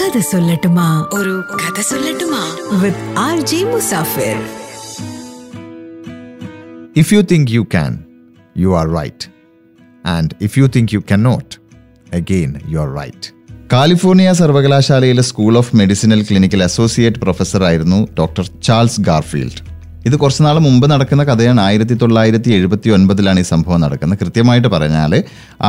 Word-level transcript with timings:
കഥ 0.00 0.18
സൊല്ലട്ടുമാ. 0.18 1.08
ഒരു 1.12 1.44
കഥ 1.54 1.80
സൊല്ലട്ടുമാ. 1.80 2.56
With 2.80 3.18
R 3.18 3.40
J 3.40 3.64
Musafir 3.64 4.36
you 7.12 7.22
think 7.22 7.50
you 7.50 7.66
can 7.74 7.98
you 8.56 8.78
are 8.78 8.88
right 8.88 9.28
and 10.06 10.30
if 10.40 10.58
you 10.58 10.66
think 10.66 10.94
you 10.94 11.00
you 11.00 11.16
cannot, 11.16 11.60
again 12.14 12.54
you 12.68 12.78
are 12.78 12.98
right 12.98 13.34
California 13.72 14.32
സർവകലാശാലയിലെ 14.32 15.22
school 15.22 15.58
of 15.58 15.76
medicinal 15.76 16.22
clinical 16.22 16.62
associate 16.62 17.18
പ്രൊഫസറായിരുന്നു 17.18 18.08
doctor 18.18 18.50
Charles 18.62 19.00
Garfield 19.00 19.67
ഇത് 20.06 20.16
കുറച്ച് 20.16 20.42
നാൾ 20.46 20.56
മുമ്പ് 20.58 20.90
നടക്കുന്ന 20.90 21.22
കഥയാണ്. 21.24 21.60
ആയിരത്തി 21.60 21.94
തൊള്ളായിരത്തി 22.02 22.50
എഴുപത്തി 22.56 22.88
ഒൻപതിലാണ് 22.96 23.40
ഈ 23.40 23.46
സംഭവം 23.50 23.80
നടക്കുന്നത്. 23.80 24.18
കൃത്യമായിട്ട് 24.22 24.68
പറഞ്ഞാൽ 24.68 25.12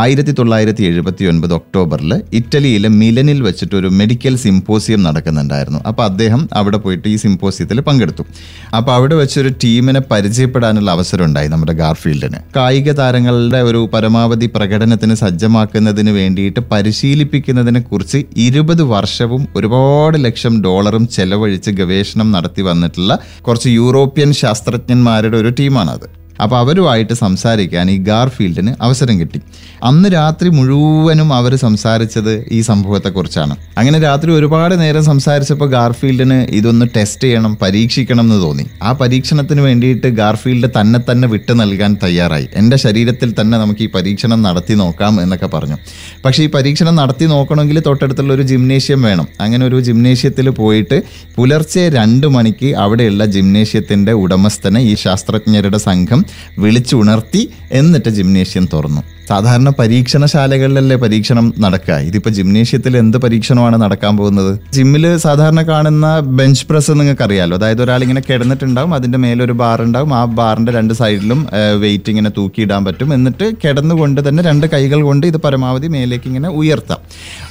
ആയിരത്തി 0.02 0.34
തൊള്ളായിരത്തി 0.40 0.84
എഴുപത്തി 0.90 1.24
ഒൻപത് 1.32 1.54
ഒക്ടോബറിൽ 1.54 2.12
ഇറ്റലിയിലെ 2.40 2.90
മിലനിൽ 3.00 3.42
വെച്ചിട്ട് 3.48 3.76
ഒരു 3.76 3.90
മെഡിക്കൽ 4.00 4.36
സിംപോസിയം 4.46 5.04
നടക്കുന്നുണ്ടായിരുന്നു. 5.04 5.80
അപ്പോൾ 5.92 6.04
അദ്ദേഹം 6.10 6.42
അവിടെ 6.60 6.78
പോയിട്ട് 6.78 7.08
ഈ 7.14 7.16
സിംപോസിയത്തിൽ 7.16 7.80
പങ്കെടുത്തു. 7.88 8.26
അപ്പോൾ 8.74 8.94
അവിടെ 8.98 9.16
വെച്ചൊരു 9.16 9.52
ടീമിനെ 9.64 10.02
പരിചയപ്പെടാനുള്ള 10.12 10.92
അവസരം 10.92 11.26
ഉണ്ടായി 11.26 11.48
നമ്മുടെ 11.48 11.74
ഗാർഫീൽഡിന്. 11.74 12.40
കായിക 12.58 12.92
താരങ്ങളുടെ 12.92 13.62
ഒരു 13.62 13.90
പരമാവധി 13.94 14.50
പ്രകടനത്തിന് 14.56 15.14
സജ്ജമാക്കുന്നതിന് 15.14 16.12
വേണ്ടിയിട്ട് 16.12 16.60
പരിശീലിപ്പിക്കുന്നതിനെ 16.72 17.80
കുറിച്ച് 17.80 18.22
ഇരുപത് 18.48 18.82
വർഷവും 18.96 19.48
ഒരുപാട് 19.56 20.18
ലക്ഷം 20.26 20.62
ഡോളറും 20.64 21.08
ചെലവഴിച്ച് 21.18 21.72
ഗവേഷണം 21.72 22.32
നടത്തി 22.32 22.62
വന്നിട്ടുള്ള 22.62 23.12
കുറച്ച് 23.42 23.70
യൂറോപ്യൻ 23.80 24.29
ശാസ്ത്രജ്ഞന്മാരുടെ 24.32 25.38
ഒരു 25.38 25.50
ടീമാണത്. 25.50 26.19
അപ്പോൾ 26.42 26.58
അവരുമായിട്ട് 26.58 27.14
സംസാരിക്കാൻ 27.14 27.92
ഈ 27.92 27.98
ഗാർഫീൽഡിന് 27.98 28.74
അവസരം 28.82 29.20
കിട്ടി. 29.20 29.42
അന്ന് 29.84 30.10
രാത്രി 30.14 30.50
മുഴുവനും 30.50 31.34
അവർ 31.34 31.56
സംസാരിച്ചത് 31.56 32.46
ഈ 32.52 32.62
സംഭവത്തെക്കുറിച്ചാണ്. 32.62 33.56
അങ്ങനെ 33.78 34.00
രാത്രി 34.00 34.32
ഒരുപാട് 34.32 34.80
നേരം 34.80 35.04
സംസാരിച്ചപ്പോൾ 35.04 35.70
ഗാർഫീൽഡിന് 35.70 36.34
ഇതൊന്ന് 36.34 36.86
ടെസ്റ്റ് 36.96 37.24
ചെയ്യണം 37.24 37.58
പരീക്ഷിക്കണം 37.62 38.24
എന്ന് 38.24 38.44
തോന്നി. 38.44 38.66
ആ 38.84 38.92
പരീക്ഷണത്തിന് 38.92 39.62
വേണ്ടിയിട്ട് 39.62 40.08
ഗാർഫീൽഡ് 40.08 40.70
തന്നെ 40.82 41.00
തന്നെ 41.12 41.28
വിട്ടു 41.28 41.54
നൽകാൻ 41.54 41.98
തയ്യാറായി. 42.04 42.48
എന്റെ 42.54 42.78
ശരീരത്തിൽ 42.78 43.36
തന്നെ 43.42 43.58
നമുക്ക് 43.58 43.82
ഈ 43.82 43.90
പരീക്ഷണം 43.96 44.42
നടത്തി 44.42 44.74
നോക്കാം 44.74 45.22
എന്നൊക്കെ 45.22 45.48
പറഞ്ഞു. 45.48 45.78
പക്ഷേ 46.26 46.44
ഈ 46.44 46.50
പരീക്ഷണം 46.50 46.96
നടത്തി 46.96 47.26
നോക്കണമെങ്കിൽ 47.26 47.80
തൊട്ടടുത്തുള്ള 47.80 48.34
ഒരു 48.34 48.42
ജിംനേഷ്യം 48.42 49.02
വേണം. 49.02 49.28
അങ്ങനെ 49.42 49.66
ഒരു 49.66 49.80
ജിംനേഷ്യത്തിൽ 49.80 50.50
പോയിട്ട് 50.50 51.02
പുലർച്ചെ 51.36 51.90
രണ്ട് 51.90 52.28
മണിക്ക് 52.28 52.76
അവിടെയുള്ള 52.76 53.26
ജിംനേഷ്യത്തിന്റെ 53.26 54.12
ഉടമസ്ഥനെ 54.12 54.82
ഈ 54.82 54.96
ശാസ്ത്രജ്ഞരുടെ 54.96 55.78
സംഘം 55.78 56.26
വിളിച്ചുണർത്തി 56.60 57.50
എന്നിട്ട് 57.72 58.10
ജിംനേഷ്യം 58.10 58.70
തുറന്നു. 58.74 59.02
സാധാരണ 59.30 59.70
പരീക്ഷണശാലകളിലല്ലേ 59.80 60.98
പരീക്ഷണം 61.04 61.46
നടക്കുക? 61.64 61.96
ഇതിപ്പോൾ 62.10 62.32
ജിംനേഷ്യത്തിൽ 62.38 62.94
എന്ത് 63.02 63.18
പരീക്ഷണമാണ് 63.24 63.78
നടക്കാൻ 63.84 64.14
പോകുന്നത്? 64.20 64.52
ജിമ്മിൽ 64.76 65.06
സാധാരണ 65.26 65.62
കാണുന്ന 65.72 66.08
ബെഞ്ച് 66.38 66.66
പ്രസ് 66.70 66.94
നിങ്ങൾക്ക് 67.00 67.24
അറിയാലോ 67.28 67.56
അതായത് 67.60 67.82
ഒരാൾ 67.86 68.02
ഇങ്ങനെ 68.06 68.22
കിടന്നിട്ടുണ്ടാവും 68.30 68.94
അതിന്റെ 68.98 69.20
മേലൊരു 69.24 69.56
ബാർ 69.62 69.82
ഉണ്ടാവും 69.88 70.12
ആ 70.20 70.22
ബാറിന്റെ 70.40 70.72
രണ്ട് 70.78 70.94
സൈഡിലും 71.02 71.42
വെയിറ്റ് 71.84 72.10
ഇങ്ങനെ 72.14 72.32
തൂക്കിയിടാൻ 72.38 72.82
പറ്റും. 72.88 73.10
എന്നിട്ട് 73.18 73.46
കിടന്നുകൊണ്ട് 73.64 74.22
തന്നെ 74.28 74.44
രണ്ട് 74.50 74.66
കൈകൾ 74.74 75.00
കൊണ്ട് 75.10 75.26
ഇത് 75.32 75.38
പരമാവധി 75.46 75.88
മേലേക്ക് 75.96 76.28
ഇങ്ങനെ 76.32 76.50
ഉയർത്താം. 76.62 77.00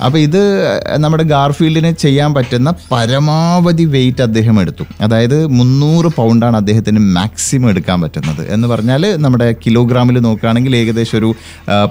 അപ്പോൾ 0.05 0.19
ഇത് 0.27 0.42
നമ്മുടെ 1.05 1.25
ഗാർഫീൽഡിന് 1.35 1.92
ചെയ്യാൻ 2.05 2.31
പറ്റുന്ന 2.39 2.69
പരമാവധി 2.92 3.87
വെയിറ്റ് 3.95 4.23
അദ്ദേഹം 4.29 4.57
എടുത്തു. 4.63 4.87
അതായത് 5.07 5.39
മുന്നൂറ് 5.59 6.11
പൗണ്ടാണ് 6.19 6.57
അദ്ദേഹത്തിന് 6.63 7.01
മാക്സിമം 7.19 7.69
എടുക്കാൻ 7.75 7.98
പറ്റുന്നത്. 8.05 8.42
എന്ന് 8.55 8.67
പറഞ്ഞാൽ 8.73 9.05
നമ്മുടെ 9.25 9.48
കിലോഗ്രാമിൽ 9.65 10.19
നോക്കുകയാണെങ്കിൽ 10.27 10.77
ഏകദേശം 10.83 11.19
ഒരു 11.19 11.31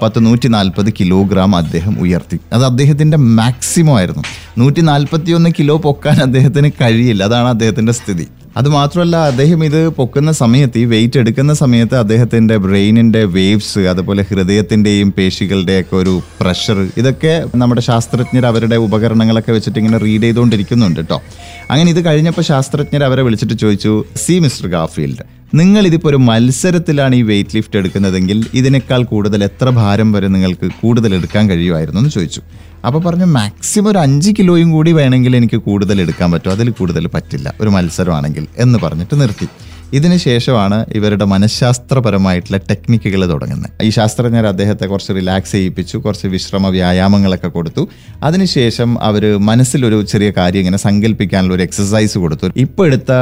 പത്ത് 0.02 0.26
നൂറ്റി 0.26 0.48
നാൽപ്പത് 0.48 0.90
കിലോഗ്രാം 1.00 1.56
അദ്ദേഹം 1.56 2.00
ഉയർത്തി. 2.00 2.38
അത് 2.52 2.64
അദ്ദേഹത്തിന്റെ 2.64 3.16
മാക്സിമം 3.16 3.96
ആയിരുന്നു. 3.96 4.22
നൂറ്റി 4.58 4.80
നാൽപ്പത്തി 4.80 5.30
ഒന്ന് 5.32 5.50
കിലോ 5.58 5.76
പൊക്കാൻ 5.76 6.22
അദ്ദേഹത്തിന് 6.22 6.70
കഴിയില്ല. 6.80 7.24
അതാണ് 7.24 7.48
അദ്ദേഹത്തിന്റെ 7.48 7.92
സ്ഥിതി. 7.92 8.28
അതുമാത്രമല്ല 8.56 9.16
അദ്ദേഹം 9.16 9.64
ഇത് 9.64 9.88
പൊക്കുന്ന 9.88 10.32
സമയത്ത് 10.32 10.78
ഈ 10.78 10.84
വെയിറ്റ് 10.84 11.18
എടുക്കുന്ന 11.18 11.52
സമയത്ത് 11.54 11.96
അദ്ദേഹത്തിന്റെ 11.96 12.56
ബ്രെയിനിന്റെ 12.56 13.24
വേവ്സ് 13.24 13.78
അതുപോലെ 13.78 14.24
ഹൃദയത്തിന്റെയും 14.30 15.10
പേശികളുടെയൊക്കെ 15.10 15.96
ഒരു 15.96 16.22
പ്രഷർ 16.40 16.88
ഇതൊക്കെ 16.96 17.44
നമ്മുടെ 17.54 17.80
ശാസ്ത്രജ്ഞർ 17.80 18.46
അവരുടെ 18.46 18.76
ഉപകരണങ്ങളൊക്കെ 18.76 19.52
വെച്ചിട്ട് 19.52 19.78
ഇങ്ങനെ 19.78 19.98
റീഡ് 19.98 20.22
ചെയ്തുകൊണ്ടിരിക്കുന്നുണ്ട് 20.22 21.00
കേട്ടോ 21.00 21.22
അങ്ങനെ 21.70 21.90
ഇത് 21.90 22.04
കഴിഞ്ഞപ്പോൾ 22.04 22.42
ശാസ്ത്രജ്ഞർ 22.42 23.04
അവരെ 23.04 23.22
വിളിച്ചിട്ട് 23.22 23.54
ചോദിച്ചു 23.54 24.04
സി 24.16 24.38
മിസ്റ്റർ 24.38 24.68
ഗാഫീൽഡ് 24.68 25.37
നിങ്ങൾ 25.54 25.86
ഇതിപ്പോൾ 25.86 26.08
ഒരു 26.08 26.16
മത്സരത്തിലാണ് 26.16 27.14
ഈ 27.14 27.22
വെയിറ്റ് 27.22 27.56
ലിഫ്റ്റ് 27.56 27.78
എടുക്കുന്നതെങ്കിൽ 27.78 28.46
ഇതിനേക്കാൾ 28.54 29.02
കൂടുതൽ 29.04 29.44
എത്ര 29.44 29.68
ഭാരം 29.70 30.12
വരെ 30.12 30.28
നിങ്ങൾക്ക് 30.28 30.70
കൂടുതൽ 30.80 31.14
എടുക്കാൻ 31.14 31.50
കഴിയുമായിരുന്നു 31.50 32.00
എന്ന് 32.00 32.10
ചോദിച്ചു. 32.10 32.42
അപ്പോൾ 32.86 33.02
പറഞ്ഞു 33.02 33.24
മാക്സിമം 33.24 33.90
ഒരു 33.90 33.98
അഞ്ച് 33.98 34.30
കിലോയും 34.38 34.70
കൂടി 34.70 34.92
വേണമെങ്കിൽ 34.92 35.36
എനിക്ക് 35.36 35.56
കൂടുതൽ 35.56 36.00
എടുക്കാൻ 36.00 36.32
പറ്റും. 36.32 36.50
അതിൽ 36.50 36.70
കൂടുതൽ 36.70 37.06
പറ്റില്ല. 37.06 37.54
ഒരു 37.60 37.68
മത്സരമാണെങ്കിൽ 37.68 38.46
എന്ന് 38.58 38.78
പറഞ്ഞിട്ട് 38.78 39.20
നിർത്തി. 39.20 39.48
ഇതിന് 39.96 40.16
ശേഷമാണ് 40.24 40.78
ഇവരുടെ 40.98 41.26
മനഃശാസ്ത്രപരമായിട്ടുള്ള 41.32 42.58
ടെക്നിക്കുകൾ 42.70 43.20
തുടങ്ങുന്നത്. 43.30 43.70
ഈ 43.86 43.90
ശാസ്ത്രജ്ഞർ 43.96 44.46
അദ്ദേഹത്തെ 44.50 44.86
കുറച്ച് 44.90 45.12
റിലാക്സ് 45.18 45.52
ചെയ്യിപ്പിച്ചു 45.56 45.96
കുറച്ച് 46.04 46.28
വിശ്രമ 46.34 46.68
വ്യായാമങ്ങളൊക്കെ 46.74 47.50
കൊടുത്തു. 47.54 47.82
അതിനുശേഷം 48.28 48.90
അവർ 49.08 49.24
മനസ്സിലൊരു 49.48 49.98
ചെറിയ 50.12 50.30
കാര്യം 50.38 50.60
ഇങ്ങനെ 50.62 50.80
സങ്കല്പിക്കാനുള്ള 50.86 51.54
ഒരു 51.56 51.64
എക്സസൈസ് 51.66 52.18
കൊടുത്തു. 52.24 52.50
ഇപ്പോൾ 52.64 52.86
എടുത്ത 52.88 53.12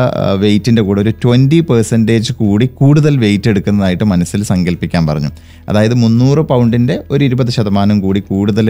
വെയിറ്റിന്റെ 0.42 0.82
കൂടെ 0.88 1.00
ഒരു 1.04 1.12
ട്വന്റി 1.24 1.60
പെർസെന്റേജ് 1.70 2.34
കൂടി 2.40 2.68
കൂടുതൽ 2.80 3.16
വെയിറ്റ് 3.24 3.48
എടുക്കുന്നതായിട്ട് 3.52 4.08
മനസ്സിൽ 4.14 4.42
സങ്കല്പിക്കാൻ 4.52 5.06
പറഞ്ഞു. 5.10 5.30
അതായത് 5.68 5.94
മുന്നൂറ് 6.02 6.44
പൗണ്ടിന്റെ 6.50 6.96
ഒരു 7.10 7.22
ഇരുപത് 7.28 7.50
ശതമാനം 7.58 7.96
കൂടി 8.06 8.20
കൂടുതൽ 8.32 8.66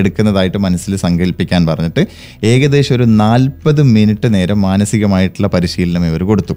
എടുക്കുന്നതായിട്ട് 0.00 0.58
മനസ്സിൽ 0.66 0.92
സങ്കല്പിക്കാൻ 1.06 1.62
പറഞ്ഞിട്ട് 1.66 2.04
ഏകദേശം 2.52 2.94
ഒരു 2.96 3.06
നാൽപ്പത് 3.24 3.82
മിനിറ്റ് 3.96 4.28
നേരം 4.34 4.58
മാനസികമായിട്ടുള്ള 4.68 5.48
പരിശീലനം 5.56 6.06
ഇവർ 6.06 6.22
കൊടുത്തു. 6.30 6.56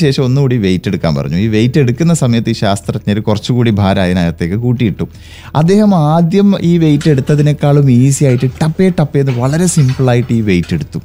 അതിനുശേഷം 0.00 0.24
ഒന്നുകൂടി 0.28 0.56
വെയിറ്റ് 0.64 0.88
എടുക്കാൻ 0.90 1.12
പറഞ്ഞു. 1.14 1.38
ഈ 1.44 1.46
വെയിറ്റ് 1.54 1.78
എടുക്കുന്ന 1.82 2.12
സമയത്ത് 2.20 2.50
ഈ 2.54 2.56
ശാസ്ത്രജ്ഞർ 2.60 3.18
കുറച്ചുകൂടി 3.26 3.70
ഭാരം 3.80 4.02
അതിനകത്തേക്ക് 4.02 4.58
കൂട്ടിയിട്ടു. 4.64 5.04
അദ്ദേഹം 5.60 5.90
ആദ്യം 5.94 6.48
ഈ 6.70 6.72
വെയിറ്റ് 6.84 7.08
എടുത്തതിനേക്കാളും 7.14 7.90
ഈസി 7.90 8.24
ആയിട്ട് 8.28 8.48
ടപ്പേ 8.62 8.86
ടപ്പേ 9.00 9.20
എന്ന് 9.24 9.34
വളരെ 9.42 9.66
സിമ്പിളായിട്ട് 9.74 10.32
ഈ 10.38 10.40
വെയിറ്റ് 10.48 10.74
എടുത്തു. 10.78 11.00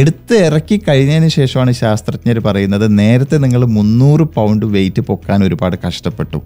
എടുത്ത് 0.00 0.36
ഇറക്കി 0.46 0.76
കഴിഞ്ഞതിന് 0.88 1.28
ശേഷമാണ് 1.38 1.72
ശാസ്ത്രജ്ഞർ 1.82 2.38
പറയുന്നത് 2.46 2.86
നേരത്തെ 2.98 3.36
നിങ്ങൾ 3.44 3.62
മുന്നൂറ് 3.76 4.24
പൗണ്ട് 4.36 4.66
വെയിറ്റ് 4.74 5.02
പൊക്കാൻ 5.10 5.44
ഒരുപാട് 5.48 5.76
കഷ്ടപ്പെട്ടു. 5.86 6.38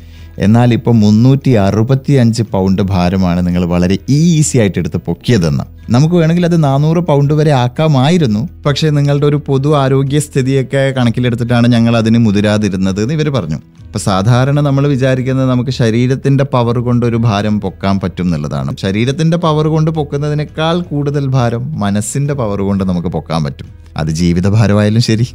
എന്നാൽ 0.46 0.68
ഇപ്പോൾ 0.78 0.94
മുന്നൂറ്റി 1.04 1.52
അറുപത്തി 1.66 2.14
അഞ്ച് 2.24 2.44
പൗണ്ട് 2.54 2.82
ഭാരമാണ് 2.94 3.42
നിങ്ങൾ 3.46 3.64
വളരെ 3.74 3.98
ഈസി 4.20 4.58
ആയിട്ട് 4.58 4.78
എടുത്ത് 4.78 5.00
പൊക്കിയതെന്ന്. 5.08 5.66
നമുക്ക് 5.90 6.14
വേണമെങ്കിൽ 6.14 6.44
അത് 6.44 6.64
നാനൂറ് 6.64 6.98
പൗണ്ട് 6.98 7.34
വരെ 7.34 7.50
ആക്കാമായിരുന്നു. 7.50 8.48
പക്ഷേ 8.66 8.90
നിങ്ങളുടെ 8.90 9.26
ഒരു 9.26 9.42
പൊതു 9.46 9.76
ആരോഗ്യ 9.76 10.18
സ്ഥിതിയൊക്കെ 10.18 10.94
കണക്കിലെടുത്തിട്ടാണ് 10.96 11.68
ഞങ്ങൾ 11.68 11.96
അതിന് 11.96 12.18
മുതിരാതിരുന്നത് 12.18 13.02
എന്ന് 13.02 13.14
ഇവർ 13.14 13.28
പറഞ്ഞു. 13.28 13.56
ഇപ്പം 13.56 14.00
സാധാരണ 14.00 14.60
നമ്മൾ 14.60 14.88
വിചാരിക്കുന്നത് 14.88 15.50
നമുക്ക് 15.50 15.70
ശരീരത്തിന്റെ 15.70 16.44
പവർ 16.44 16.78
കൊണ്ട് 16.78 17.06
ഒരു 17.06 17.16
ഭാരം 17.16 17.60
പൊക്കാൻ 17.60 18.00
പറ്റും 18.00 18.22
എന്നുള്ളതാണ്. 18.22 18.76
ശരീരത്തിന്റെ 18.76 19.36
പവർ 19.36 19.66
കൊണ്ട് 19.66 19.90
പൊക്കുന്നതിനേക്കാൾ 19.90 20.80
കൂടുതൽ 20.80 21.26
ഭാരം 21.26 21.80
മനസ്സിന്റെ 21.80 22.34
പവർ 22.34 22.60
കൊണ്ട് 22.60 22.84
നമുക്ക് 22.84 23.08
പൊക്കാൻ 23.08 23.44
പറ്റും. 23.44 23.66
അത് 23.96 24.08
ജീവിതഭാരമായാലും 24.08 25.00
ശരി. 25.00 25.26